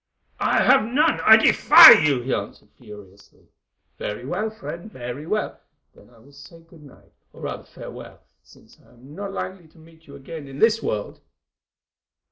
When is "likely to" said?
9.31-9.77